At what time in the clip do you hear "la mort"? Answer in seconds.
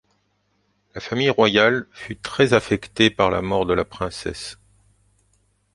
3.29-3.67